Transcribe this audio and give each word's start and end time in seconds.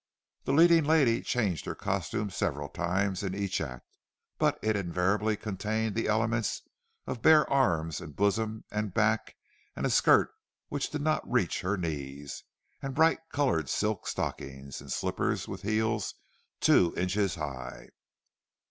The 0.45 0.51
leading 0.51 0.85
lady 0.85 1.21
changed 1.21 1.65
her 1.65 1.75
costume 1.75 2.31
several 2.31 2.69
times 2.69 3.21
in 3.21 3.35
each 3.35 3.61
act; 3.61 3.85
but 4.39 4.57
it 4.63 4.75
invariably 4.75 5.37
contained 5.37 5.93
the 5.93 6.07
elements 6.07 6.63
of 7.05 7.21
bare 7.21 7.47
arms 7.47 8.01
and 8.01 8.15
bosom 8.15 8.63
and 8.71 8.95
back, 8.95 9.35
and 9.75 9.85
a 9.85 9.91
skirt 9.91 10.31
which 10.69 10.89
did 10.89 11.03
not 11.03 11.31
reach 11.31 11.61
her 11.61 11.77
knees, 11.77 12.43
and 12.81 12.95
bright 12.95 13.19
coloured 13.31 13.69
silk 13.69 14.07
stockings, 14.07 14.81
and 14.81 14.91
slippers 14.91 15.47
with 15.47 15.61
heels 15.61 16.15
two 16.61 16.95
inches 16.97 17.35
high. 17.35 17.89